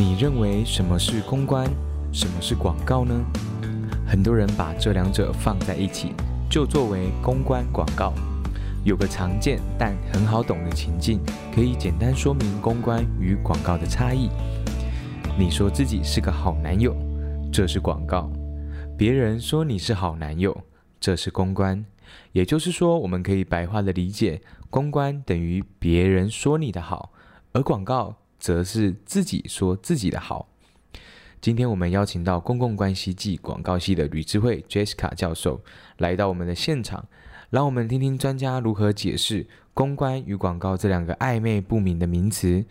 [0.00, 1.68] 你认为什么是公关，
[2.10, 3.14] 什么是广告呢？
[4.06, 6.14] 很多人把这两者放在一起，
[6.48, 8.14] 就作为公关广告。
[8.82, 11.20] 有个常见但很好懂的情境，
[11.54, 14.30] 可以简单说明公关与广告的差异。
[15.38, 16.96] 你说自己是个好男友，
[17.52, 18.32] 这是广告；
[18.96, 20.58] 别人说你是好男友，
[20.98, 21.84] 这是公关。
[22.32, 24.40] 也就是说，我们可以白话的理解，
[24.70, 27.12] 公关等于别人说你的好，
[27.52, 30.48] 而广告则是自己说自己的好。
[31.40, 35.62] 今天我们邀请到公共关系暨广告系的吕智慧 Jessica 教授
[35.98, 37.08] 来到我们的现场，
[37.48, 42.66] 让我们听听专家如何解释公关与广告这两个暧昧不明的名词，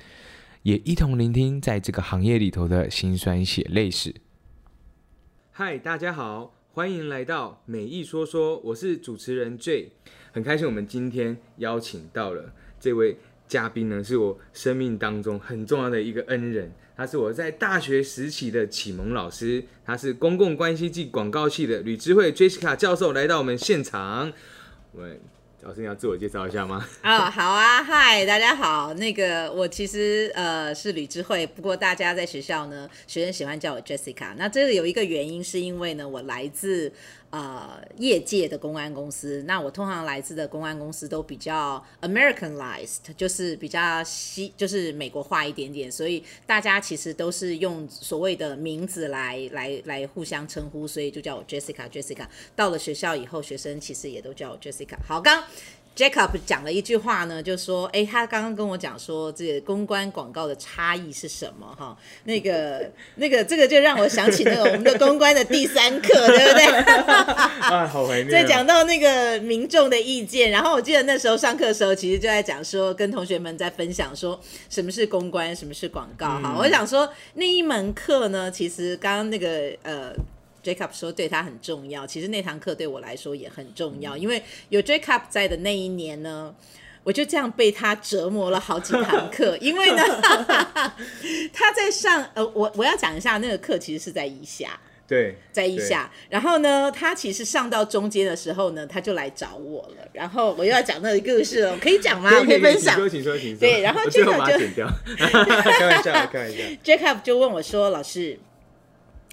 [0.62, 4.14] 也一同聆听在这个行业里头的辛酸血泪史。
[5.52, 9.94] 嗨，大家好，欢迎来到美意说说，我是主持人 J，
[10.32, 13.18] 很开心我们今天邀请到了这位。
[13.50, 24.32] 嘉宾呢，是我生命当中很重要的一个恩人，他是我在大学时期的启蒙老师，他是公共关系暨广告系的吕智慧 Jessica 教授来到我们现场。
[24.92, 25.20] 我们，
[25.64, 26.88] 老师你要自我介绍一下吗？
[27.04, 34.36] 哦，好啊，嗨，大家好，那个我其实呃是吕智慧，不过大家在学校呢，学生喜欢叫我 Jessica。
[34.38, 36.94] 那这个有一个原因，是因为呢，我来自。
[37.32, 52.26] 呃，业界的公安公司，那我通常来自的公安公司都比较 Americanized，就是比较西，就是美国化一点点，所以大家其实都是用所谓的名字来来来互相称呼，所以就叫我 Jessica Jessica。
[52.56, 54.98] 到了学校以后，学生其实也都叫我 Jessica。
[55.08, 55.44] 好，刚。
[56.00, 61.68] Jacob 讲了一句话呢，就说：“哎，他刚刚跟我讲说，这个公关广告的差异是什么？
[61.78, 66.66] 哈，那个、 那个、这个就让我想起那个我们的公关的第三课， 对不对？
[67.04, 68.30] 啊，好怀念。
[68.30, 76.28] 在讲到那个民众的意见，然后我记得那时候上课的时候，其实就在讲说，跟同学们在分享说，什么是公关，什么是广告。
[76.28, 80.14] 哈、嗯，我想说那一门课呢，其实刚刚那个呃。”
[80.64, 86.54] Jacob 说对他很重要，其实那堂课对我来说也很重要，因为有 Jacob 在的那一年呢，
[87.04, 89.58] 我就这样被他折磨了好几堂课。
[89.62, 90.04] 因为呢，
[91.54, 96.12] 他在上呃，我我要讲一下那个课其实是在一下，对，在一下。
[96.30, 100.08] 然后呢，他其实上到中间的时候呢，他就来找我了。
[100.12, 102.30] 然后我又要讲那个故事了， 可以讲吗？
[102.30, 102.96] 可以，可以分享。
[102.96, 103.60] 请说，请说，请说。
[103.60, 104.38] 对，然后 Jacob 就开
[105.88, 106.58] 玩笑，开玩笑。
[106.84, 108.38] Jacob 就问我说：“老师。”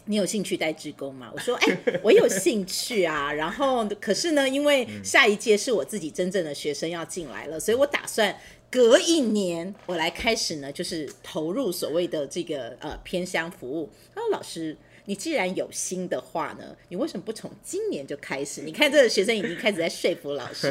[0.09, 1.31] 你有兴趣带志工吗？
[1.35, 3.33] 我说，哎、欸，我有兴趣啊。
[3.33, 8.37] 然后，可是呢，因为下一届是我自己真正的学生要进来了，所以我打算
[8.71, 13.91] 隔一年我来开始呢，就是投入所谓的这个呃偏乡服务。
[14.15, 18.63] 他说，老师，你既然有心的话呢，你为什么不从今年就开始？
[18.63, 20.71] 你看这个学生已经开始在说服老师。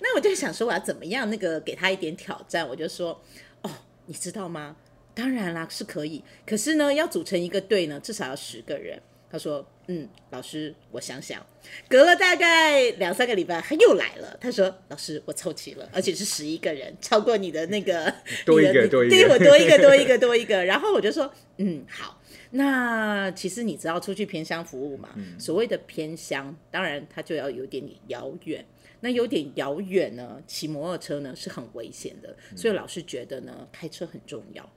[0.00, 2.66] 那我就想说，我要怎么样那个给他一点挑战？
[2.66, 3.20] 我就说，
[3.60, 3.70] 哦，
[4.06, 4.76] 你知道吗？
[5.14, 6.22] 当然啦，是可以。
[6.46, 9.00] 可是呢，要组成一个队呢，至少要十个人。
[9.32, 11.40] 他说：“嗯，老师，我想想。”
[11.88, 14.36] 隔了大概两三个礼拜，他又来了。
[14.40, 18.12] 他说：“老师，我凑齐了，而且是十一个人，超过你的那个
[18.44, 22.20] 多一个，多一个，对，我多一个，多一个，多一个。”然后我就说：“嗯，好。
[22.50, 25.10] 那其实你知道出去偏乡服务嘛？
[25.14, 28.64] 嗯、所谓的偏乡，当然它就要有点点遥远。
[28.98, 32.36] 那有点遥远呢，骑摩托车呢是很危险的。
[32.56, 34.68] 所以老师觉得呢，开车很重要。”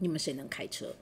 [0.00, 0.92] 你们谁能开车？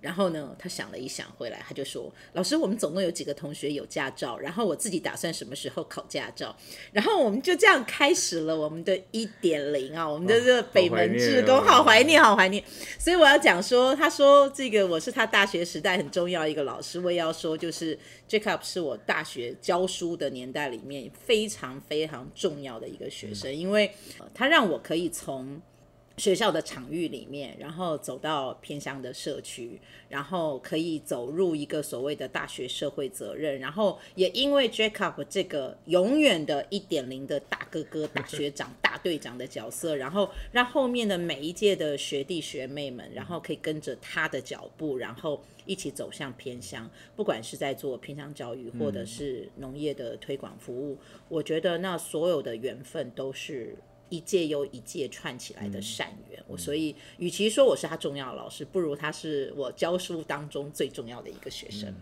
[0.00, 6.54] 然后呢，他想了一想，回来他就说：“老师，我们总共有几个同学有驾照，然后我自己打算什么时候考驾照。”
[6.92, 12.62] 然后我们就这样开始了我们的一点零啊，我们的这个北门志工，好怀念，好怀念。
[12.98, 17.98] 所以我要讲说，他说这个我是他大学时代很重要一个老师，我也要说，就是
[18.28, 23.90] Jacob 是我大学教书的年代里面非常非常重要的一个学生，因为
[24.34, 25.62] 他让我可以从。
[26.16, 50.96] 学校的场域里面，然后走到偏乡的社区，然后可以走入一个所谓的大学社会责任，然后也因为 Jacob 这个永远的一点零的大哥哥、大学长、大队长的角色，然后让后面的每一届的学弟学妹们，然后可以跟着他的脚步，然后一起走向偏乡，不管是在做偏乡教育，或者是农业的推广服务，
[51.28, 53.76] 我觉得那所有的缘分都是。
[54.14, 61.92] 一届又一届串起来的善缘，我、嗯、所以与其说我是他重要的老师，不如他是我教书当中最重要的一个学生。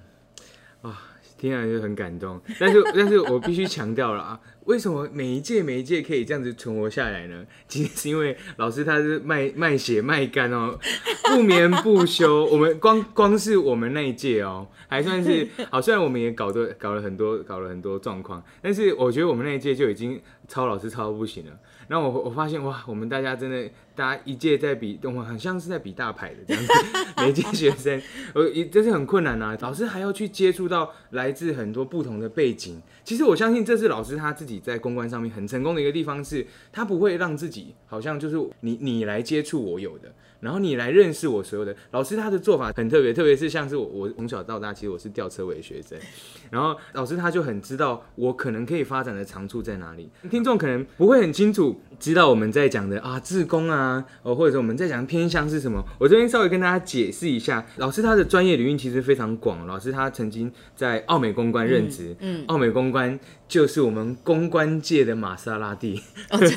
[0.82, 0.94] 啊、嗯，
[1.38, 2.38] 听起来就很感动。
[2.60, 7.46] 但是，但是我必须强调了啊，为什么每一届每一届可以这样子存活下来呢？
[7.66, 10.78] 其实是因为老师他是卖卖血卖肝哦，
[11.30, 12.44] 不眠不休。
[12.46, 21.52] 我们光光是我们那一届哦，还算是好，虽然我们也搞得搞了很多搞了很多状况，但是我觉得我们那一届就已经超老师超不行了。
[21.88, 26.72] 然后我我发现哇，我们大家真的，大家一届在比，我们很像是在比大牌的这样子，
[27.18, 28.00] 每届学生，
[28.34, 29.56] 呃，这是很困难啊。
[29.60, 32.80] 老师还要去接触到来自很多不同的背景。
[33.04, 40.12] 其实我相信这是老师他自己在公关上面很成功的一个地方，是他不会让自己好像就是你你来接触我有的。
[40.40, 45.96] 然后你来认识我所有的老师，他的做法很特别，特别是像是我，我从小到大其实我是吊车尾学生，
[46.50, 50.10] 然后老师他就很知道我可能可以发展的长处在哪里。
[50.28, 55.82] 听众可能不会很清楚知道我们在讲的啊，自工啊，哦，或者说我们在讲偏向是什么。
[55.98, 59.66] 我这边稍微跟大家解释一下，老师他的专业领域其实非常广。
[59.66, 66.02] 老师他曾经在奥美公关任职，嗯，奥美公关就是我们公关界的玛莎拉蒂。
[66.30, 66.38] 哦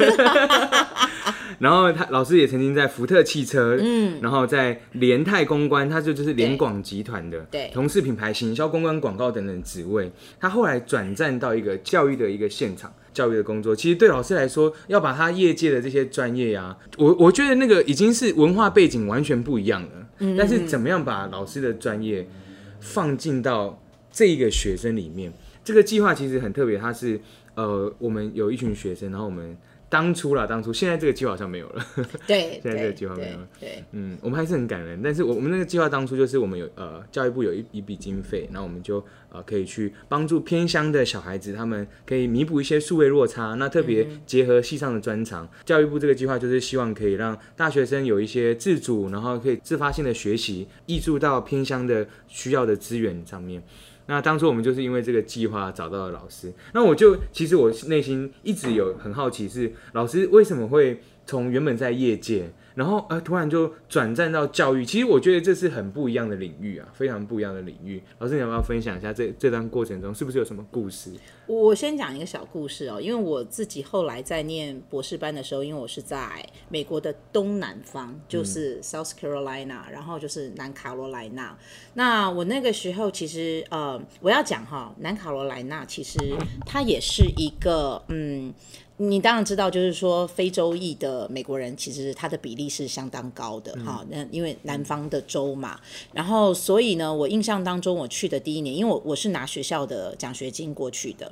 [1.57, 10.11] 然后他老师也曾经在福特汽车，嗯，然后在联泰公关，他就就是联广集团的，对，同事品牌行销、公关、广告等等职位。
[10.38, 13.75] 他后来转战到一个教育的一个现场，教育的工作。
[13.75, 19.89] 其实对老师来说，要把他业界的这些专业呀、啊，我我觉得那个已经是文化背景完全不一样了。
[20.19, 22.27] 嗯，但是怎么样把老师的专业
[22.79, 23.81] 放进到
[24.12, 25.33] 这一个学生里面？
[25.63, 27.19] 这个计划其实很特别，它是
[27.56, 29.57] 呃，我们有一群学生，然后我们。
[29.87, 31.85] 当初啦，当初现在这个计划好像没有了。
[32.27, 33.47] 对， 现在这个计划没有了。
[33.59, 34.99] 对，对嗯，我们还是很感人。
[35.01, 43.53] 但是我我们那个计划当初就是我们有呃教育部有一一笔经费，然后我们就呃可以去帮助偏乡的小孩子，他们可以弥补一些数位落差。
[43.53, 53.63] 那特别结合系上的专长，嗯、教育部这个计划就是希望可以让大学生有一些自主，然后可以自发性的学习，挹注到偏乡的需要的资源上面。
[54.07, 62.52] 那当初我们就是因为这个计划找到了老师，那我就其实我内心一直有很好奇，是老师为什么会从原本在业界。
[62.75, 68.04] 然后呃，突然就转战到教育，其实我觉得这是很不一样的领域啊，非常不一样的领域。
[68.19, 71.10] 老师，你要不要分享一下这这段过程中是不是有什么故事？
[71.47, 81.57] 我先讲一个小故事哦，因为我自己后来在念博士班的时候，因为我是在美国的东南方，就是 South Carolina，嗯，然后就是南卡罗来纳。
[81.94, 86.18] 那我那个时候其实呃，我要讲哈，南卡罗来纳其实
[86.65, 88.53] 它也是一个嗯。
[88.97, 94.06] 你当然知道，就是说非洲裔的美国人，其实他的比例是相当高的哈。
[94.09, 95.77] 那、嗯、因为南方的州嘛，
[96.13, 101.30] 然后所以呢，我印象当中我去的第一年，因为我我是拿学校的奖学金过去的，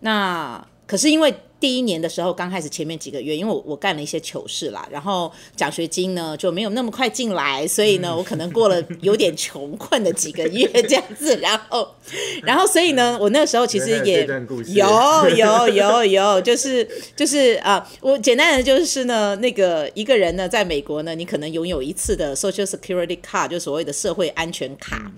[0.00, 1.34] 那可是因为。
[1.60, 11.86] 第一年的时候，刚开始前面几个月，因为我我干了一些糗事啦，然后奖学金呢就没有那么快进来，所以呢，我可能过了有点穷困的几个月这样子，然后，
[12.42, 14.26] 然后所以呢，我那个时候其实也
[14.72, 25.12] 有有有有，就是就是啊、呃，我简单的就是呢，那个一个人呢，在美国呢，你可能拥有一次的 Social Security card，就所谓的社会安全卡。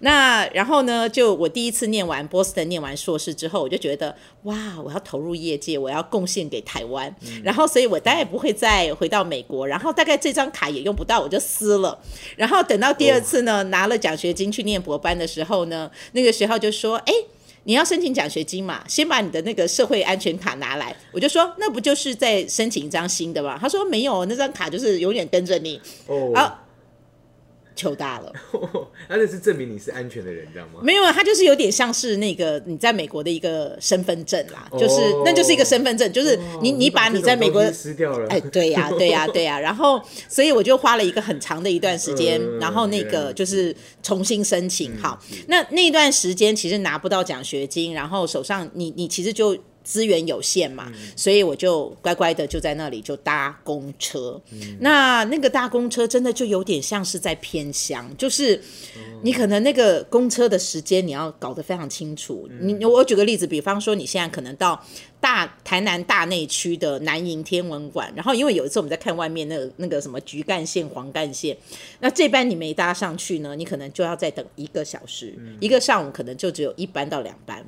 [0.00, 4.14] 那然后呢，就我第一次念完波士顿念完硕士之后，我就觉得
[4.44, 7.14] 哇，我要投入业界，我要贡献给台湾。
[7.22, 9.66] 嗯、然后，所以我大概不会再回到美国。
[9.66, 11.98] 然后，大概这张卡也用不到，我就撕了。
[12.36, 17.12] 然后等到第二次呢，哦、拿了奖学金去念博班的时候呢，那个学校就说：“哎，
[17.64, 26.32] 你要申请奖学金嘛，先把你的那个社会安全卡拿来。”我就说：“那不就是在申请一张新的吗？”他说：“没有，那张卡就是永远跟着你。”哦。
[26.34, 26.64] 好
[27.78, 28.32] 糗大了，
[29.08, 30.80] 他 那是证明你是安全的人，知道吗？
[30.82, 49.56] 没有啊，他就是有点像是那个你在美国的一个身份证啦，哦、就是那就是一个身份证，就是你、哦、你把你在美国撕掉了，哎，对呀、 啊，对呀、啊，对呀、啊，然后所以我就花了一个很长的一段时间，呃、然后那个就是重新申请，嗯、好，那那段时间其实拿不到奖学金，然后手上你你其实就。
[49.88, 54.38] 资源有限嘛，嗯、所以我就乖乖的就在那里就搭公车。
[54.52, 58.60] 嗯、那那个搭公车真的就有点像是在偏乡，就是
[59.22, 62.46] 你可能那个公车的时间你要搞得非常清楚。
[62.50, 64.78] 嗯、你我举个例子，比方说你现在可能到
[65.22, 71.56] 大台南大内区的南营天文馆，然后因为有一次我们在看外面那个那个什么橘干线、黄干线，
[72.00, 77.64] 那这班你没搭上去呢，你可能就要再等一个小时，嗯、一个上午可能就只有一班到两班。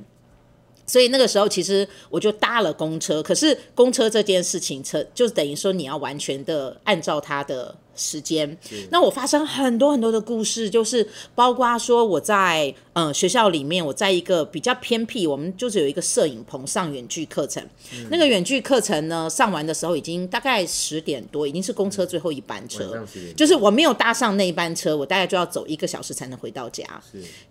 [0.91, 3.23] 所以那个时候，其实我就搭了公车。
[3.23, 8.57] 可是公车这件事情，车就等于说你要完全的按照他的时间，
[8.89, 22.01] 那我发生很多很多的故事，就是包括说我在呃学校里面，我在一个比较偏僻，我们就是有一个摄影棚上远距课程，嗯、那个远距课程呢上完的时候已经大概十点多，已经是公车。
[22.11, 23.01] 最后一班车，
[23.37, 26.83] 就是我没有搭上那一班车，我大概就要走一个小时才能回到家。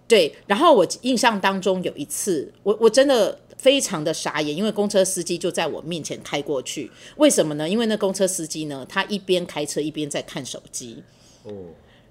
[0.06, 3.38] 对，然后我印象当中有一次，我我真的。
[3.60, 7.68] 非常的傻眼，因为公车司机就在我面前开过去，为什么呢？
[7.68, 11.02] 因为那公车司机呢，他一边开车一边在看手机。
[11.44, 11.50] 哦。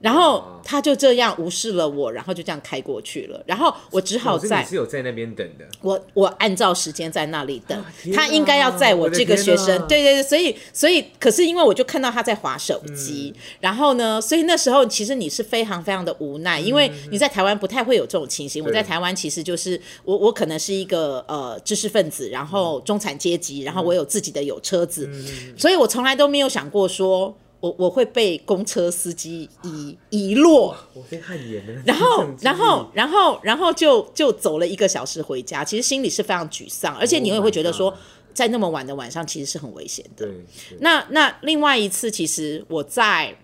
[0.02, 3.44] 然后他就这样无视了我，然后就这样开过去了。
[3.46, 5.66] 然后我只好在，你是有在那边等的。
[5.82, 9.78] 我我按照时间在那里等，啊、他应该要在我这个学生。
[9.90, 18.64] 对对对，所以所以可是因为我就看到他在划手机，嗯、然后呢，所以那时候其实你是非常非常的无奈，因为你在台湾不太会有这种情形。
[18.64, 27.36] 嗯、我在台湾其实就是我我可能是一个呃知识分子，然后中产阶级，然后我有自己的有车子，嗯、所以我从来都没有想过说。
[27.60, 31.82] 我我会被公车司机遗遗落，我被汗颜了。
[31.86, 37.94] 然后然后然后然后就就走了一个小时回家，其实心里是非常沮丧，而且你也会觉得说，
[38.34, 40.26] 在那么晚的晚上其实是很危险的。
[40.26, 40.46] 对。
[40.80, 43.36] 那那另外一次，其实我在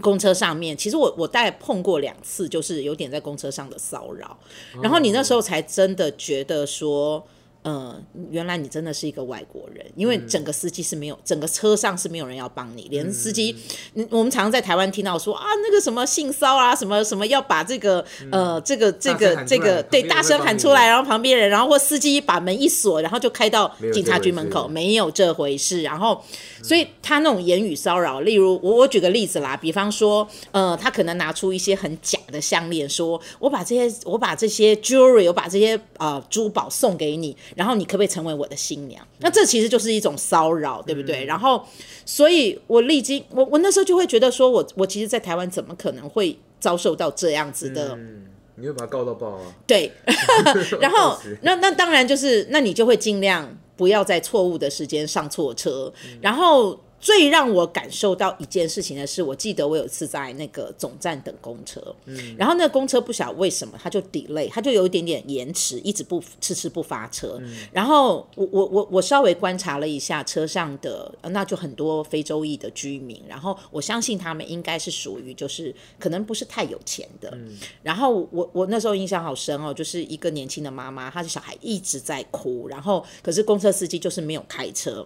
[0.00, 4.38] 公车上面，其实我我大概碰过两次，就是有点在公车上的骚扰，
[4.80, 7.26] 然后你那时候才真的觉得说。
[7.64, 13.56] 呃，原来你真的是一个外国人，因为整个司机是没有，嗯、整个车上是没有人要帮你，连司机，
[13.94, 26.22] 嗯、我们常常在台湾听到说啊，那个什么性骚啊，什么什么要把这个、嗯、呃这个这个这个对大声喊出来，然后旁边人，然后或司机把门一锁，然后就开到警察局门口，没有这回事，然后。
[26.62, 39.06] 所以他那种言语骚扰，例如我我举个例子啦，比方说，呃，他可能拿出一些很假的项链，说我把这些我把这些 jewelry，我把这些呃珠宝送给你，然后你可不可以成为我的新娘？
[39.20, 41.24] 那这其实就是一种骚扰，对不对？
[41.24, 41.64] 嗯、然后，
[42.04, 47.94] 所以我历经我我那时候就会觉得说我我其实，在台湾怎么可能会遭受到这样子的？
[47.96, 49.54] 嗯、你会把他告到爆啊？
[49.66, 49.92] 对，
[50.80, 53.58] 然后那那当然就是那你就会尽量。
[53.76, 56.78] 不要在错误的时间上错车，嗯、然后。
[57.04, 67.36] 最让我感受到一件事情的是，我记得我有一次在那个总站等公车，嗯，然后那个公车不晓得为什么它就 delay，它就有一点点延迟，一直不迟迟不发车。
[67.42, 77.28] 嗯、然后我我我我稍微观察了一下车上的，那就很多非洲裔的居民，然后我相信他们应该是属于就是可能不是太有钱的。
[77.34, 85.04] 嗯、然后我我那时候印象好深哦，就是一个年轻的妈妈，她的小孩一直在哭，然后可是公车司机就是没有开车。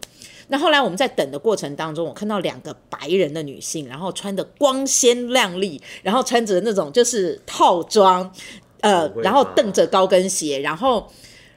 [0.49, 8.33] 那后来我们在等的过程当中，我看到两个白人的女性，然后穿的光鲜亮丽，然后穿着那种就是套装，
[8.81, 11.11] 呃，然后蹬着高跟鞋，然后。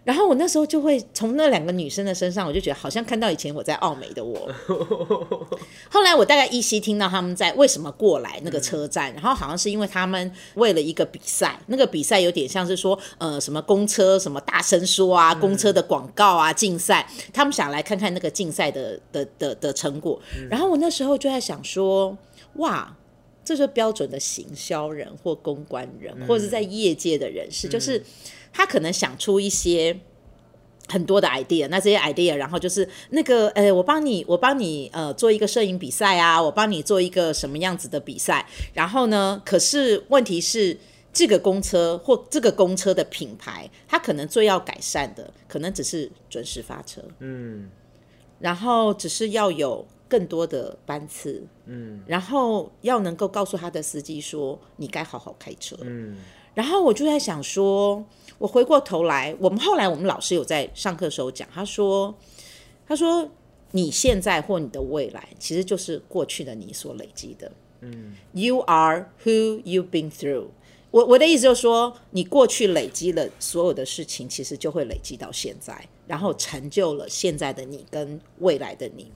[0.03, 4.51] 然后我那时候就会从那两个女生的身上，我就觉得好像看到以前我在澳美的我。
[5.89, 20.19] 后来我大概依稀听到他们在为什么过来那个车站，然后好像是因为他们为了一个比赛，那个比赛有点像是说呃什么公车什么大声说啊，公车的广告啊竞赛，他们想来看看那个竞赛的的的的成果。
[20.49, 22.17] 然后我那时候就在想说，
[22.55, 22.97] 哇，
[23.45, 28.03] 这是标准的行销人或公关人，或者是在业界的人士，就是。
[28.51, 29.99] 他可能想出一些
[30.87, 40.77] 很多的 idea，那这些 idea，然后就是那个，呃，我帮你，我帮你，呃，做一个摄影比赛啊，我帮你做一个什么样子的比赛，然后呢，可是问题是，
[41.13, 47.69] 这个公车或这个公车的品牌，它可能最要改善的，可能只是准时发车，嗯，
[48.39, 56.17] 然后只是要有更多的班次，嗯，然后要能够告诉他的司机说，你该好好开车，嗯，
[56.53, 58.03] 然后我就在想说。
[58.41, 62.11] 我回过头来，我们后来我们老师有在上课的时候讲，他说，
[62.87, 63.29] 他说
[63.69, 67.51] 你现在或你的未来，其实就是过去的你所累积的。
[67.81, 70.47] 嗯，You are who you've been through。
[70.89, 79.11] 我我的意思就是说，你过去累积了所有的事情，其实就会累积到现在，然后成就了现在的你跟未来的你。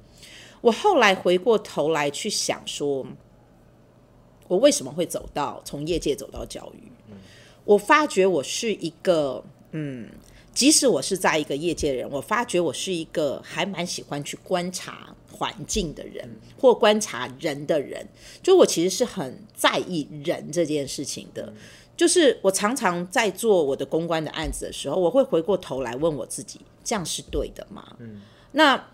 [0.61, 3.03] 我后来回过头来去想说，
[4.47, 6.91] 我为什么会走到从业界走到教育？
[7.65, 10.07] 我发觉我是一个，嗯，
[10.53, 18.07] 即使我是在一个业界人，我发觉我是一个还蛮喜欢去观察环境的人，或观察人的人。
[18.41, 21.51] 就我其实是很在意人这件事情的。
[21.97, 27.95] 就是我常常在做我的公关的案子的时候，我会回过头来问我自己：这样是对的吗？
[27.99, 28.89] 嗯，那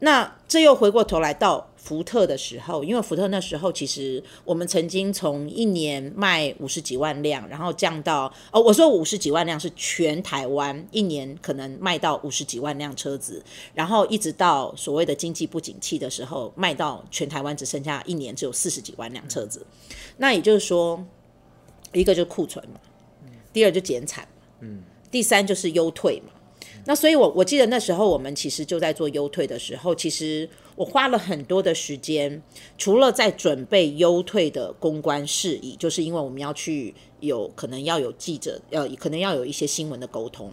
[0.00, 19.66] 那这又回过头来到福特的时候，因为福特那时候其实我们曾经从一年卖五十几万辆，然后降到哦，我说五十几万辆是全台湾一年可能卖到五十几万辆车子，然后一直到所谓的经济不景气的时候，卖到全台湾只剩下一年只有四十几万辆车子。
[20.16, 21.04] 那也就是说，
[21.92, 22.80] 一个就是库存嘛，
[23.52, 24.26] 第二就减产，
[24.60, 26.32] 嗯，第三就是优退嘛。
[26.86, 32.42] 那所以我，我记得那时候我们其实就在做优退的时候，其实我花了很多的时间，
[32.78, 40.52] 除了在准备优退的公关事宜，就是因为我们要去有可能要有记者，要可能要有一些新闻的沟通。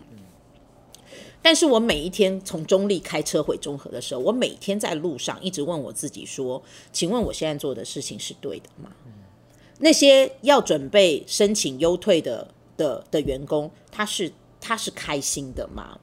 [1.41, 8.91] 但是我每一天从中立开车回中和的时候，我每天在路上一直问我自己说：“请问我现在做的事情是对的吗？”
[9.79, 14.29] 那些要准备申请优退的的的员工，他是
[14.59, 15.97] 他是开心的吗？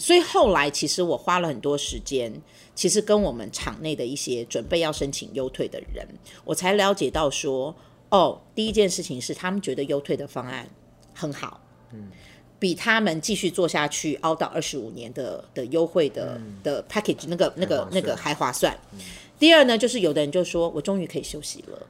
[0.00, 2.32] 所以后来，其实我花了很多时间，
[2.74, 6.08] 其实跟我们场内的一些准备要申请优退的人，
[6.42, 7.74] 我才了解到说，
[8.08, 10.66] 哦，第一件事情是他们觉得优退的方案
[11.12, 11.60] 很好，
[11.92, 12.08] 嗯，
[12.58, 18.74] 比他们继续做下去熬到二十五年的的优惠的、嗯、的 package 那个那个那个还划算。
[18.94, 18.98] 嗯、
[19.38, 21.86] 第二呢，就是有的人就说我终于可以休息了。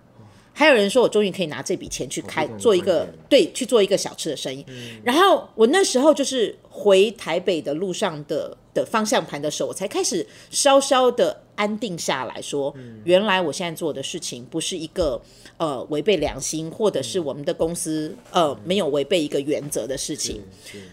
[0.52, 4.64] 还有人说，我终于可以拿这笔钱去开做一个对，去做一个小吃的生意。
[4.68, 15.22] 嗯、然后我那时候就是回台北的路上的的方向盘的时候，我才开始稍稍的安定下来说，嗯、原来我现在做的事情不是一个
[15.56, 20.42] 呃违背良心，或者是我们的公司呃没有违背一个原则的事情。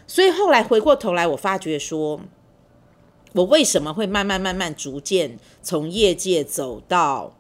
[0.06, 2.22] 所以后来回过头来，我发觉说，
[3.34, 7.36] 我为什么会慢慢慢慢逐渐从业界走到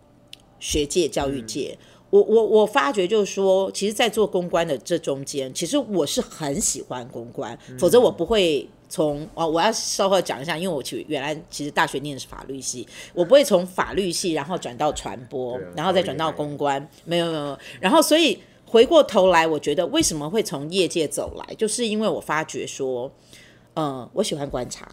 [0.59, 1.77] 学界、教育界？
[1.79, 23.11] 嗯我我我发觉就是说，其实，在做公关的这中间，其实我是很喜欢公关，否则我不会从哦，我要稍后讲一下，因为我其实原来其实大学念的是法律系，我不会从法律系然后转到传播，然后再转到公关，没有没有，然后所以回过头来，我觉得为什么会从业界走来，就是因为我发觉说，
[23.75, 24.89] 嗯，我喜欢观察，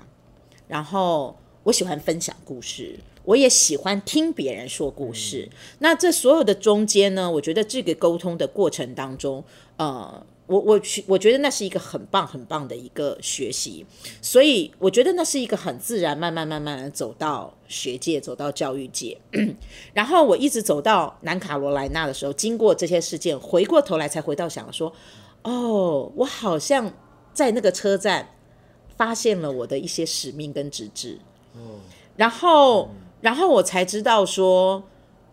[0.67, 2.99] 然后我喜欢分享故事。
[3.25, 5.49] 我也喜欢听别人说故事。
[5.51, 9.43] 嗯、那这所有的中间呢，我觉得这个沟通的过程当中，
[9.79, 13.87] 呃，我我去我觉得那是一个很棒很棒的一个学习。
[14.21, 19.17] 所以我觉得那是一个很自然，慢慢慢慢的走到学界，走到教育界。
[19.95, 24.93] 然后我一直走到南卡罗来纳的时候，经过这些事件，回过头来才回到想说，
[25.43, 26.93] 哦，我好像
[27.33, 28.29] 在那个车站
[28.99, 31.19] 发现了我的一些使命跟职志。
[31.55, 31.81] 嗯，
[32.17, 32.91] 然后。
[32.93, 34.83] 嗯然后我才知道说，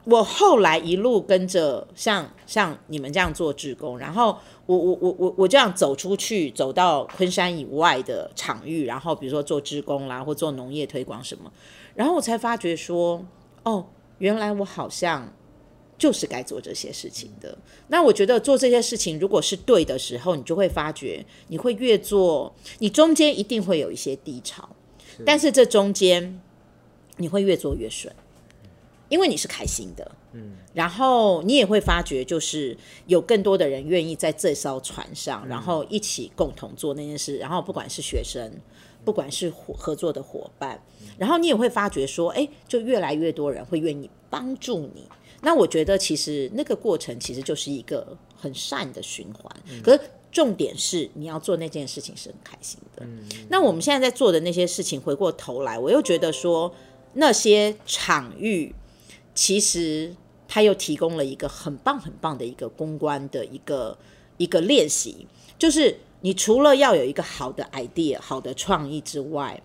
[0.05, 11.51] 我后来一路跟着像像你们这样做志工，然后我我我我我这样走出去，走到昆山以外的场域，然后比如说做志工啦，或做农业推广什么，
[11.93, 13.25] 然后我才发觉说，
[13.63, 13.85] 哦，
[14.19, 15.33] 原来我好像
[15.97, 17.57] 就是该做这些事情的。
[17.89, 24.69] 那我觉得做这些事情如果是对的时候，你就会发觉你会越做，你中间一定会有一些低潮，
[25.17, 26.41] 是但是这中间。
[27.17, 28.13] 你会越做越顺，
[29.09, 32.75] 因为你是开心的，嗯，然后你也会发觉，就是
[33.07, 38.51] 有更多的人愿意在这艘船上，然后一起共同做那件事，然后不管是学生，
[39.03, 40.81] 不管是合作的伙伴，
[41.17, 45.07] 然后你也会发觉说，哎，就越来越多人会愿意帮助你。
[45.41, 50.01] 那我觉得其实那个过程其实就是一个很善的循环，可是。
[50.31, 53.03] 重点是你要做那件事情是很开心的。
[53.05, 53.19] 嗯、
[53.49, 56.73] 那我们现在在做的那些事情，回过头来，我又觉得说
[57.13, 58.73] 那些场域，
[59.33, 60.15] 其实
[60.47, 63.97] 它又提供了一个很棒很棒的一个公关的一个
[64.37, 65.27] 一个练习。
[65.57, 69.61] 就是你除了要有一个好的 idea、好的创意之外，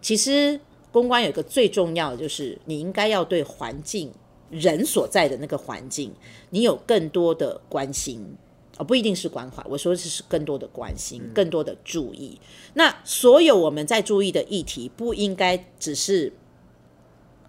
[0.00, 0.60] 其实
[0.92, 4.12] 公关有一个最重要的，就是你应该要对环境
[4.50, 6.12] 人所在的那个环境，
[6.50, 8.36] 你有更多的关心。
[8.76, 12.38] 哦，不一定是关怀，我说的是更多的关心，更多的注意。
[12.74, 16.47] 那所有我们在注意的议题，不应该只是啊、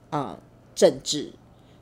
[0.10, 0.40] 呃、
[0.76, 1.32] 政治，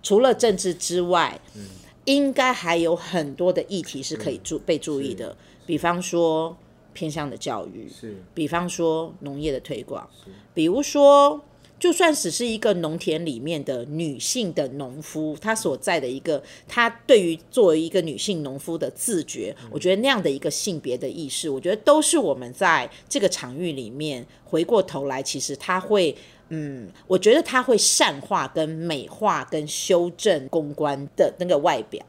[0.01, 1.65] 除了政治之外，嗯、
[2.05, 5.35] 应该还有很多的议题是可以注被注意的。
[5.65, 6.55] 比方说
[6.93, 11.41] 偏向的教育，是比方说农业的推广，是比如说。
[11.79, 26.17] 就算只是一个农田里面的女性的农夫，她所在的一个，她对于作为一个女性农夫的自觉，我觉得那样的一个性别的意识，我觉得都是我们在这个场域里面回过头来，其实他会，
[26.49, 32.05] 嗯，我觉得他会善化、跟美化、跟修正公关的那个外表，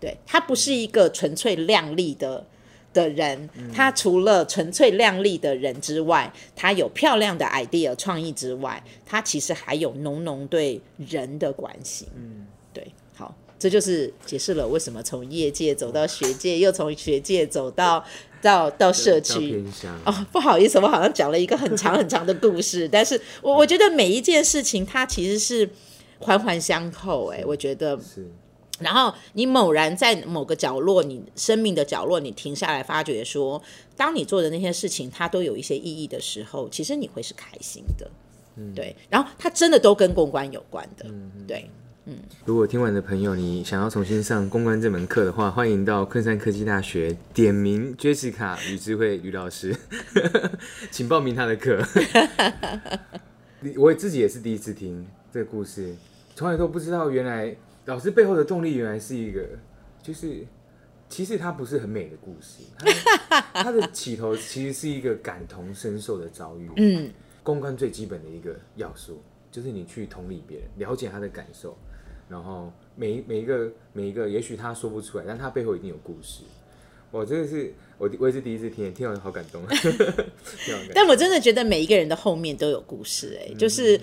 [0.00, 2.46] 对，他不是一个纯粹亮丽的。
[2.92, 12.08] 的人，他除了纯粹靓丽的人之外，他有漂亮的 idea 创意之外，他其实还有浓浓对人的关心。
[12.16, 12.82] 嗯，对，
[13.14, 18.02] 好，这就是解释了为什么从业界走到学界，又从学界走到
[18.46, 19.64] 到到社区。
[20.04, 25.68] 哦，不好意思，我好像讲了一个很长很长的故事， 但是我我觉得每一件事情它其实是
[26.20, 27.32] 环环相扣。
[27.32, 28.30] 哎，我觉得是。
[28.78, 33.60] 然后你猛然在某个角落，你生命的角落，你停下来，发觉说，
[33.96, 38.10] 当你做的那些事情，它都有一些意义的时候，其实你会是开心的，
[38.56, 38.94] 嗯，对。
[39.08, 41.70] 然后它真的都跟公关有关的，嗯，对，
[42.06, 42.16] 嗯。
[42.44, 49.76] 如果听完的朋友，你想要重新上公关这门课的话，欢迎到昆山科技大学点名 Jessica 吕智慧吕老师，
[50.90, 51.84] 请报名他的课。
[53.76, 55.94] 我自己也是第一次听这个故事，
[56.34, 57.54] 从来都不知道原来。
[57.86, 59.46] 老师背后的动力原来是一个，
[60.02, 60.44] 就是
[61.08, 62.64] 其实它不是很美的故事，
[63.28, 66.68] 它， 它的起头其实是一个感同身受的遭遇。
[66.78, 67.08] 嗯，
[67.44, 69.22] 公关最基本的一个要素
[69.56, 71.74] 就是你去同理别人，了解他的感受，
[72.28, 76.42] 然后每每一个每一个，也许他说不出来，但他背后一定有故事。
[77.10, 79.62] 我真的是我我也是第一次听， 听完好感动。
[80.94, 83.98] 但我真的觉得每一个人的后面都有故事，哎，就是。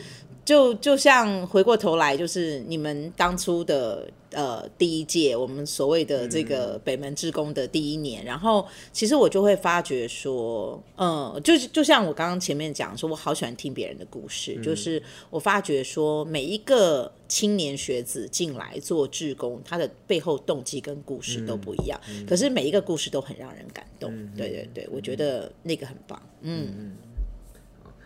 [0.45, 24.11] 就就像回过头来，就是你们当初的呃第一届，我们所谓的这个北门志工的第一年，嗯、然后其实我就会发觉说，嗯，就就像我刚刚前面讲说，我好喜欢听别人的故事，嗯、就是我发觉说每一个青年学子进来做志工，他的背后动机跟故事都不一样，嗯、可是每一个故事都很让人感动。
[24.13, 26.21] 嗯、对对对，我觉得那个很棒。
[26.41, 26.97] 嗯。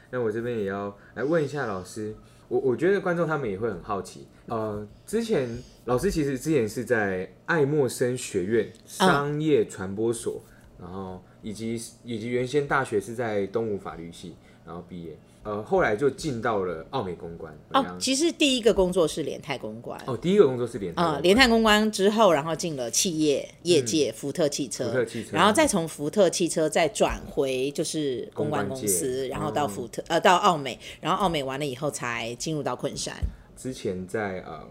[0.07, 2.15] 嗯那我这边也要来问一下老师，
[2.47, 5.49] 我我觉得观众他们也会很好奇，呃，之前
[5.85, 10.41] 老师其实之前是在爱默生学院商业传播所，
[10.79, 15.17] 然后以及以及原先大学是在东吴法律系，然后毕业。
[15.47, 17.95] 呃，后来就进到了奥美公关哦。
[17.97, 33.15] 其实第一个工作是联泰公关哦，第一个工作是联泰啊，联泰公关之后，然后进了企业业界，福特汽车，福特汽车，然后再从福特汽车再转回就是公关公司，然后到福特呃到奥美，然后奥美完了以后才进入到昆山。
[33.55, 34.67] 之前在呃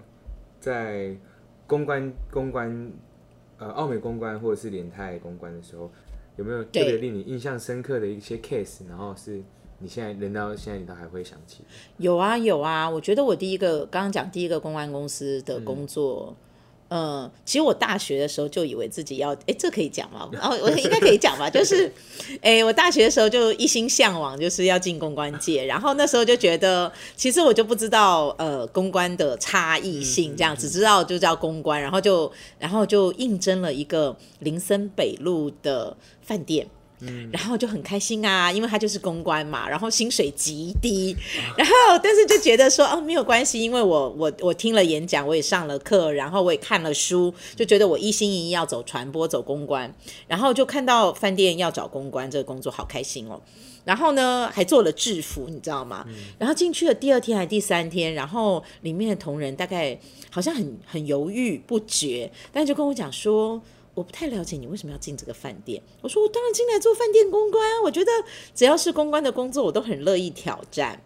[0.61, 1.17] 在
[1.67, 2.93] 公关公关
[3.57, 5.91] 呃奥美公关或者是联泰公关的时候，
[6.37, 8.87] 有没有特别令你印象深刻的一些 case？
[8.87, 9.43] 然后是。
[9.79, 11.59] 你现在人到现在，你都还会想起？
[11.99, 16.35] 有啊有啊，我觉得我第一个刚刚讲第一个公关公司的工作，
[16.89, 20.29] 嗯、呃，其实我大学的时候就以为自己要，哎，这可以讲吗？
[20.33, 21.93] 然 后我应该可以讲吧， 就是，
[22.41, 36.67] 哎，我大学的时候就一心向往就是要进公关界， 然后那时候就觉得，其实我就不知道呃公关的差异性，这样只知道就叫公关，然后就然后就应征了一个林森北路的饭店。
[37.01, 41.15] 嗯，然后就很开心啊，因为他就是公关嘛，然后薪水极低，
[41.55, 49.95] 然后但是就觉得说哦没有关系，因为我我我听了演讲，我也上了课，然后我也看了书，就觉得我一心一意要走传播，走公关，
[50.27, 53.43] 然后就看到饭店要找公关这个工作，好开心哦。
[53.85, 56.07] 然后呢还做了制服，你知道吗？
[56.39, 59.99] 然后进去了第二天还第三天，然后里面的同仁大概
[60.31, 63.61] 好像很很犹豫不决，但就跟我讲说。
[63.97, 65.83] 我不太了解你为什么要进这个饭店。
[66.03, 68.13] 我说我当然进来做饭店公关，我觉得
[68.55, 71.03] 只要是公关的工作，我都很乐意挑战。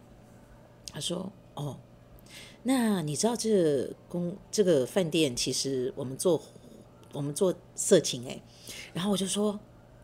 [0.92, 1.78] 他说：“哦，
[2.64, 6.42] 那你知道这公这个饭店其实我们做
[7.12, 8.42] 我们做色情哎。”
[8.92, 9.58] 然后我就说。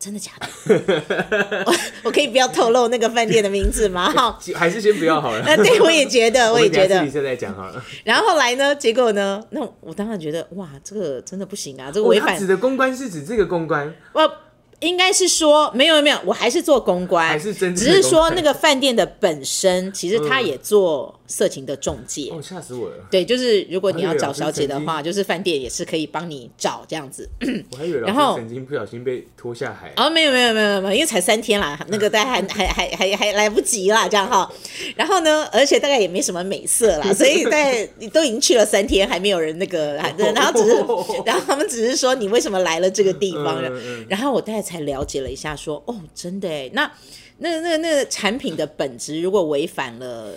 [0.07, 0.47] 真的假的？
[1.67, 4.09] 我我可以不要透露那个饭店的名字吗？
[4.15, 5.43] 哈，还是先不要好了。
[5.45, 7.05] 那对，我也觉得，我也觉得。
[7.11, 7.85] 现在讲好了。
[8.05, 8.73] 然后后来呢？
[8.77, 9.43] 结果呢？
[9.51, 11.91] 那我当然觉得，哇，这个真的不行啊！
[11.93, 12.39] 这个违反。
[12.39, 13.93] 指的公关是指这个公关。
[14.13, 14.33] 我。
[14.81, 22.31] 应该是说没有没有，我还是做公关，还是真只是说那个饭店的本身，其实他也做色情的中介。
[22.31, 22.97] 哦，吓死我了！
[23.11, 27.27] 对，就是如果你要找小姐的话，就是饭店也是可以帮你找这样子。
[27.73, 29.91] 我还以为然后曾经不小心被拖下海。
[29.97, 34.47] 哦，没有没有没有没有，因为才三天啦， 那个大家还 还还还还来不及啦，这样哈。
[34.95, 40.77] 然后呢，而且大概也没什么美色啦， 所以在你都已经去了三天，还没有人那个，然后只是，
[41.25, 43.63] 然后他们只是说你为什么来了这个地方，
[44.07, 44.66] 然后我大概。
[44.67, 46.91] 才了解了一下，说哦，真的哎，那
[47.39, 50.35] 那那那产品的本质如果违反了，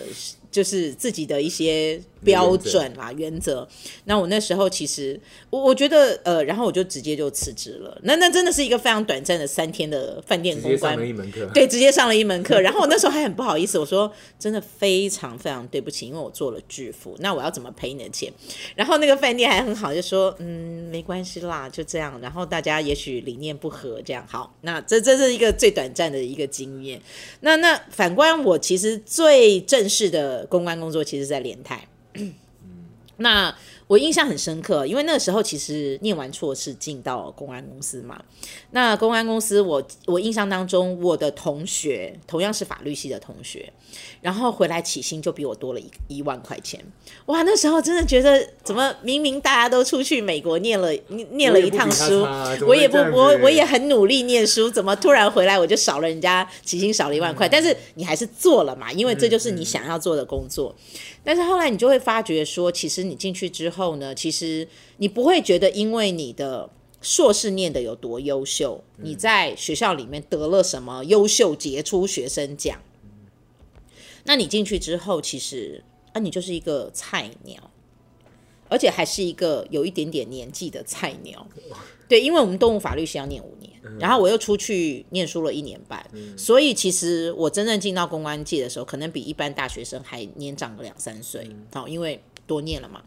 [0.51, 3.67] 就是自己的一些标准啦，原则。
[4.05, 7.97] 那我那时候其实，我我觉得，呃，然后我就直接就辞职了。
[8.03, 11.49] 那那真的是一个非常短暂的三天的饭店公关，一门课。
[11.53, 12.59] 对，直接上了一门课。
[12.61, 18.31] 然后我那时候还很不好意思，我说真的非常非常对不起，因为我做了巨富，那我要怎么赔你的钱？
[18.75, 22.19] 然后那个饭店还很好，就说嗯，没关系啦，就这样。
[22.21, 24.55] 然后大家也许理念不合，这样好。
[24.61, 27.01] 那这这是一个最短暂的一个经验。
[27.41, 31.87] 那那反观我，其实最正式的公关工作，其实在联泰。
[33.17, 33.53] 那
[33.87, 38.17] 我印象很深刻，因为那个时候其实念完硕士进到公安公司嘛。
[38.71, 43.73] 那公安公司我，我我印象当中，我的同学同样是法律系的同学，
[44.21, 46.79] 然后回来起薪就比我多了一一万块钱。
[47.25, 50.93] 哇，那时候真的觉得，怎么明明大家都出去美国念了
[51.31, 52.21] 念了一趟书，
[52.65, 57.49] 我也不我我也很努力念书，怎么突然回来我就少了人家起薪少了一万块？
[57.49, 60.73] 但是你还是做了嘛，因为这就是你想要做的工作。
[61.23, 66.69] 但是后来你就会发觉说，其实你进去之后呢，其实你不会觉得因为你的
[67.01, 72.81] 硕士念的有多优秀，你在学校里面得了什么优秀杰出学生奖，
[74.23, 77.71] 那你进去之后，其实啊，你就是一个菜鸟，
[78.67, 81.47] 而且还是一个有一点点年纪的菜鸟。
[82.07, 83.58] 对，因为我们动物法律是要念五年，
[83.99, 86.05] 然后我又出去念书了一年半，
[86.37, 91.49] 所以其实我真正进到公关界的时候，可能比一般大学生还年长个两三岁。
[91.73, 93.03] 好，因为多念了嘛。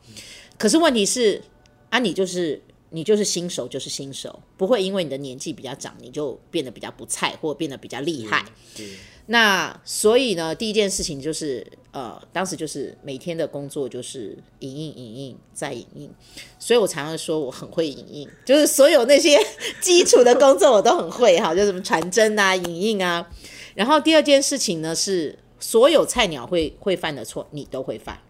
[0.59, 1.43] 可是问题是，
[1.91, 2.63] 啊，你就是
[2.95, 8.45] 你就是新手，就是新手，不会因为你的年纪比较长，你就变得比较不菜，或变得比较厉害。
[9.27, 16.11] 那所以呢，第一件事情就是，呃，当时就是每天的工作就是影印、影印再影印，
[16.59, 19.39] 所以我常常说我很会影印，就是所有那些
[19.81, 23.27] 基础的工作我都很会哈，就什么传真啊、影印啊。
[23.75, 28.21] 然后第二件事情呢是，所有菜鸟会会犯的错，你都会犯，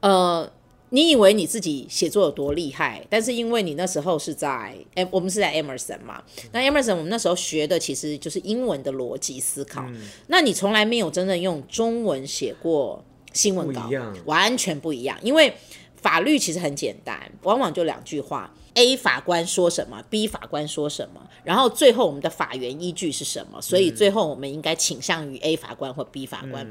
[0.00, 0.52] 呃。
[0.94, 13.90] 你以为你自己写作有多厉害，但是因为你那时候是在，哎，我们是在 Emerson 嘛，那 Emerson 我们那时候学的其实就是英文的逻辑思考，嗯、那你从来没有真正用中文写过新闻稿，
[14.24, 15.18] 完全不一样。
[15.20, 15.52] 因为
[15.96, 26.64] 法律其实很简单，往往就两句话：A 法官说什么，B 法官说什么，然后最后我们的法源依据是什么，所以最后我们应该倾向于 A 法官或 B 法官。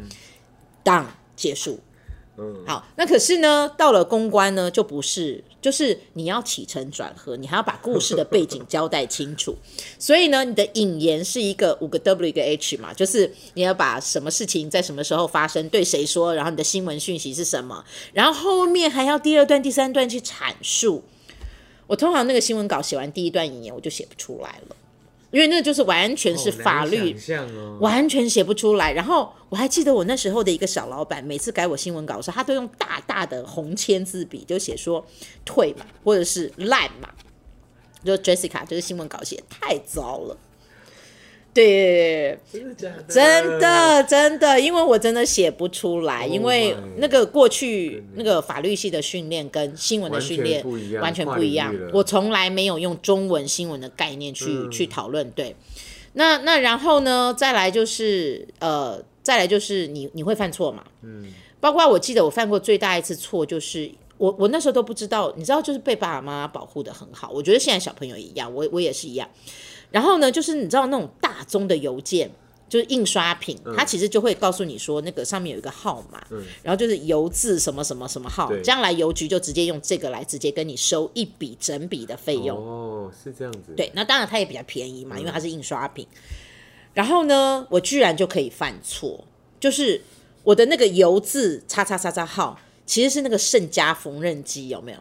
[0.82, 1.82] 当、嗯、结束。
[2.36, 9.56] 嗯，好，那可是呢，到了公关呢，就不是，就是你要起承转合，你还要把故事的背景交代清楚。
[10.00, 21.04] 所以呢，你的引言是一个五个 W 一个 H 嘛，就是你要把什么事情在什么时候发生，对谁说，然后你的新闻讯息是什么，然后后面还要第二段、第三段去阐述。
[21.86, 24.76] 我通常那个新闻稿写完第一段引言，我就写不出来了。
[25.34, 28.94] 因为那就是完全是法律，哦、完全写不出来。
[28.94, 35.04] 然后我还记得我那时候的一个小老板，每次改我新闻稿的时候，他都用大大的红签字笔就写说
[35.44, 37.10] 退嘛，或者是烂嘛。
[38.06, 40.38] 就 Jessica 这个新闻稿写太糟了。
[41.54, 43.04] 对，真的？
[43.08, 50.66] 真的真的，因为我真的写不出来，因为那个过去那个法律系的训练跟新闻的训练
[51.00, 51.72] 完全不一样。
[51.94, 55.30] 我从来没有用中文新闻的概念去、嗯、去讨论。
[55.32, 55.56] 对，
[56.14, 60.84] 那那然后呢，再来就是呃，再来就是你你会犯错嘛？
[61.04, 67.30] 嗯，包括我记得我犯过最大一次错就是我我那时候都不知道，你知道，就是被爸爸妈妈保护的很好。
[67.30, 69.30] 我觉得现在小朋友一样，我我也是一样。
[69.94, 72.28] 然后呢，就是你知道那种大宗的邮件，
[72.68, 82.58] 就是印刷品，嗯、它其实就会告诉你说，那个上面有一个号码，嗯、然后就是邮字什么什么什么号，将来邮局就直接用这个来直接跟你收一笔整笔的费用。
[82.58, 83.74] 哦，是这样子。
[83.78, 86.08] 对，那当然它也比较便宜嘛，嗯、因为它是印刷品。
[86.96, 89.24] 然后呢，我居然就可以犯错，
[89.60, 90.02] 就是
[90.44, 94.98] 我的那个邮字叉叉叉叉号，其实是那个盛家缝纫机，有没有？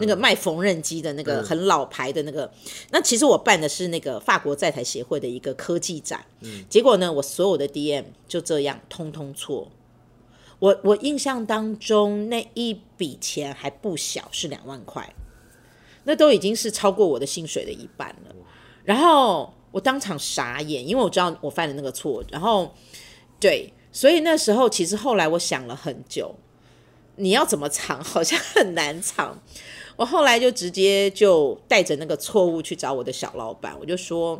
[0.00, 2.50] 那个卖缝纫机的那个很老牌的那个，嗯、
[2.90, 9.70] 那其实我办的是那个法国在台协会的一个科技展，嗯、结果呢，我所有的 DM 就这样通通错。
[10.58, 15.14] 我我印象当中那一笔钱还不小，是两万块，
[16.04, 18.34] 那都已经是超过我的薪水的一半了。
[18.82, 22.24] 然后我当场傻眼，因为我知道我犯了那个错。
[22.30, 22.74] 然后
[23.38, 26.34] 对，所以那时候其实后来我想了很久，
[27.16, 29.38] 你要怎么藏， 好像很难藏。
[29.96, 34.38] 我后来就直接就带着那个错误去找我的小老板，我就说，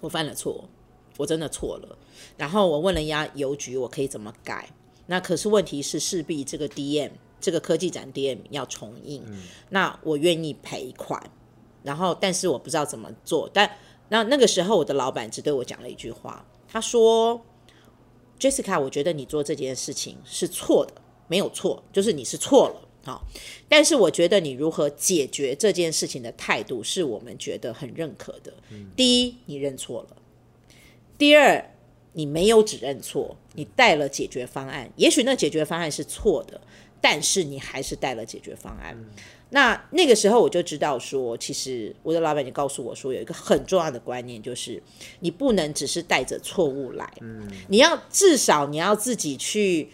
[0.00, 0.68] 我犯了错，
[1.16, 1.96] 我真的错了。
[2.36, 4.68] 然后我问了一下邮局，我可以怎么改？
[5.06, 11.20] 那可是问题是，势必这个 DM 这个科技展 DM 要重印，嗯、那我愿意赔款。
[11.82, 13.50] 然后，但是我不知道怎么做。
[13.52, 13.68] 但
[14.08, 17.44] 那那个时候，我的老板只对我讲了一句话，他说
[18.38, 20.94] ：“Jessica，我觉得你做这件事情是错的。”
[21.32, 22.88] 没有错，就是你是错了。
[23.06, 23.26] 好，
[23.70, 28.52] 但是我觉得你如何解决这件事情的态度，是我们觉得很认可的。
[28.94, 30.16] 第一，你认错了；
[31.16, 31.70] 第二，
[32.12, 34.92] 你没有只认错，你带了解决方案。
[34.96, 36.60] 也许那解决方案是错的，
[37.00, 38.94] 但是你还是带了解决方案。
[39.54, 44.80] 那那个时候我就知道说，其实我的老板就告诉我说，有一个很重要的观念，就是
[45.20, 47.12] 你不能只是带着错误来，
[47.68, 49.90] 你要至少你要自己去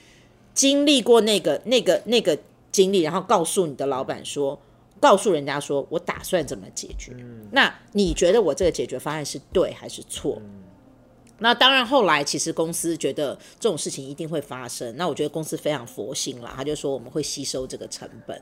[0.58, 2.36] 经历过那个、那个、那个。
[2.70, 4.56] 经历，然后告诉你的老板说，
[5.00, 7.12] 告诉人家说我打算怎么解决。
[7.18, 10.36] 嗯、那你觉得我这个解决方案是对还是错？
[10.44, 10.62] 嗯、
[11.38, 14.94] 那当然，后来其实公司觉得这种事情一定会发生。
[14.96, 18.40] 那我觉得公司非常佛心啦，他就说我们会吸收这个成本。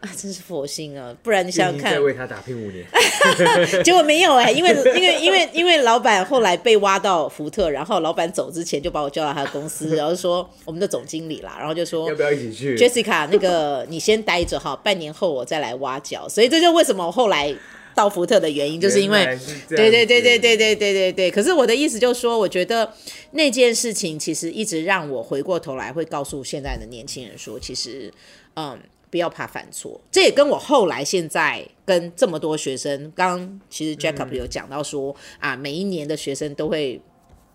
[0.00, 1.14] 啊，真是佛心啊！
[1.22, 2.86] 不然你想想看，再为他打拼五年，
[3.84, 16.26] 结果没有哎、欸，因为因为因为因为老板后来被挖到福特，然后老板走之前就把我叫到他的公司，然后说我们的总经理啦，然后就说要不要一起去？Jessica，那个你先待着哈，半年后我再来挖角。
[16.26, 17.54] 所以这就为什么我后来
[17.94, 21.30] 到福特的原因，就是因为对对对对对对对对对。
[21.30, 22.90] 可是我的意思就是说，我觉得
[23.32, 28.10] 那件事情其实一直让我回过头来会告诉现在的年轻人说，其实
[28.54, 28.78] 嗯。
[29.10, 37.00] 不要怕犯错，这也跟我后来现在跟这么多学生，刚刚其实 Jacob 有讲到说、嗯、啊，每一年的学生都会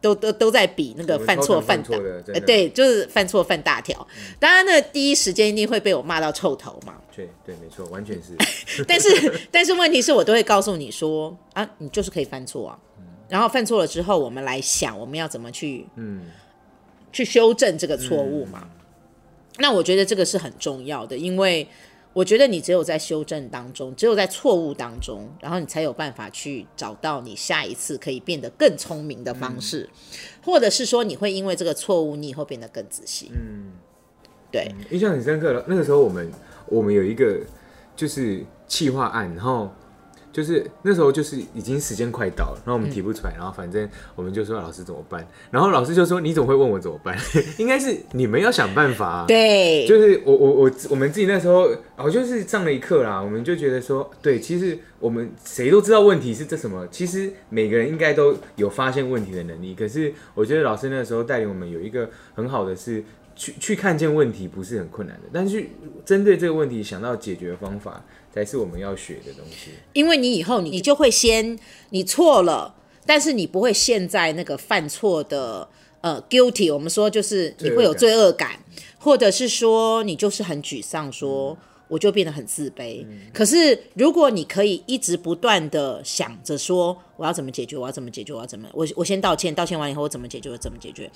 [0.01, 1.97] 都都都在比那个犯错犯大，
[2.33, 4.05] 呃，对，就是犯错犯大条。
[4.17, 6.95] 嗯、当然，呢第一时间一定会被我骂到臭头嘛。
[7.15, 8.35] 对对，没错，完全是。
[8.85, 12.77] 但是但是问题是我都会告诉你说啊，你就是可以犯错啊。
[12.97, 16.29] 嗯、然后犯错了之后，我们来想我们要怎么去嗯
[17.13, 18.59] 去修正这个错误嘛。
[18.63, 18.81] 嗯
[19.59, 21.67] 那我觉得这个是很重要的，因为
[22.13, 33.31] 我觉得你只有在修正当中，只有在错误当中，然后你才有办法去找到你下一次可以变得更聪明的方式，嗯、或者是说你会因为这个错误，你以后变得更仔细。
[33.33, 33.71] 嗯，
[34.51, 35.63] 对，印象很深刻了。
[35.67, 36.31] 那个时候我们
[36.67, 37.39] 我们有一个
[37.95, 39.69] 就是企划案，然后。
[40.35, 45.25] 就是那时候，就是已经时间快到了，然后我们提不出来，嗯、然后反正我们就说老师怎么办？
[45.49, 47.17] 然后老师就说：“你怎么会问我怎么办？
[47.57, 59.75] 应该是你们要想办法、啊。”对，就是我我我我们自己那时候哦，就是上了一课啦，我们就觉得说，对，其实我们谁都知道问题是这什么，其实每个人应该都有发现问题的能力。
[59.75, 63.03] 可是我觉得老师那时候带领我们有一个很好的是
[63.35, 65.65] 去去看见问题不是很困难的，但是
[66.05, 68.03] 针对这个问题想到解决方法。
[68.35, 71.57] 才是我们要学的东西，因为你以后你你就会先
[71.91, 75.65] 你错了，但是你不会陷在那个犯错的
[76.01, 78.59] 呃 guilty，我们说就是你会有罪恶感，
[78.99, 83.05] 或者是说你就是很沮丧，说我就变得很自卑。
[83.09, 91.09] 嗯、可是如果你可以一直不断的想着说我要怎么解决，我要怎么解决，我要怎么我我先道歉，道歉完以后我怎么解决，我怎么解决。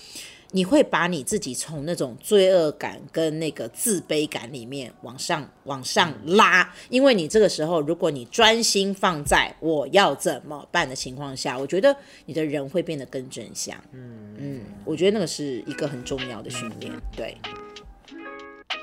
[0.52, 13.78] 你会把你自己从那种罪恶感跟那个自卑感里面往上往上拉，因为你这个时候，如果你专心放在我要怎么办的情况下，我觉得你的人会变得更正向。
[13.92, 16.92] 嗯嗯，我觉得那个是一个很重要的训练。
[17.16, 17.38] 对，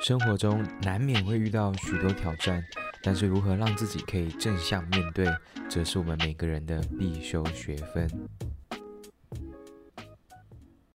[0.02, 2.64] 生活中难免会遇到许多挑战，
[3.02, 5.26] 但是如何让自己可以正向面对，
[5.68, 8.08] 则是我们每个人的必修学分。